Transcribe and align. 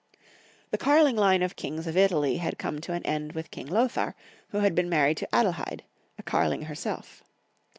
The 0.71 0.79
Karlmg 0.79 1.15
line 1.15 1.43
of 1.43 1.55
Kings 1.55 1.85
of 1.85 1.95
Italy 1.95 2.37
had 2.37 2.57
come 2.57 2.81
to 2.81 2.93
an 2.93 3.05
end 3.05 3.33
with 3.33 3.51
King 3.51 3.67
Lothar, 3.67 4.15
who 4.49 4.57
had 4.61 4.73
been 4.73 4.89
married 4.89 5.17
to 5.17 5.29
Adelheid, 5.31 5.81
a 6.17 6.23
Karling 6.23 6.63
herself. 6.63 7.23